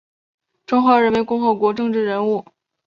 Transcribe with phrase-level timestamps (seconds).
[0.65, 2.43] 中华人民共和国政治人物。